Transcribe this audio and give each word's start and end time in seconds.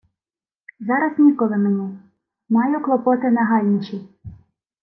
—Зараз 0.79 1.19
ніколи 1.19 1.57
мені... 1.57 1.97
Маю 2.49 2.83
клопоти 2.83 3.31
нагальніші... 3.31 4.09